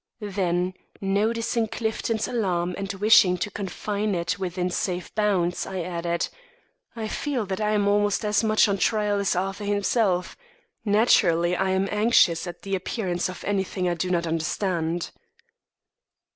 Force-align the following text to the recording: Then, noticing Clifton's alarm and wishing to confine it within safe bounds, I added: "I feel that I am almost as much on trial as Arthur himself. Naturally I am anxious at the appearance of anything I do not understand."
Then, 0.33 0.73
noticing 0.99 1.67
Clifton's 1.67 2.27
alarm 2.27 2.73
and 2.75 2.91
wishing 2.93 3.37
to 3.37 3.51
confine 3.51 4.15
it 4.15 4.39
within 4.39 4.71
safe 4.71 5.13
bounds, 5.13 5.67
I 5.67 5.81
added: 5.83 6.27
"I 6.95 7.07
feel 7.07 7.45
that 7.45 7.61
I 7.61 7.73
am 7.73 7.87
almost 7.87 8.25
as 8.25 8.43
much 8.43 8.67
on 8.67 8.79
trial 8.79 9.19
as 9.19 9.35
Arthur 9.35 9.65
himself. 9.65 10.35
Naturally 10.83 11.55
I 11.55 11.69
am 11.69 11.87
anxious 11.91 12.47
at 12.47 12.63
the 12.63 12.73
appearance 12.73 13.29
of 13.29 13.43
anything 13.43 13.87
I 13.87 13.93
do 13.93 14.09
not 14.09 14.25
understand." 14.25 15.11